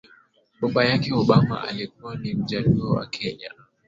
[0.61, 3.51] Baba yake Obama alikuwa ni Mjaluo wa Kenya